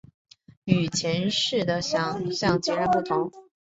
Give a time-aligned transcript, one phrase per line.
[0.65, 3.31] 与事前的想像截然不同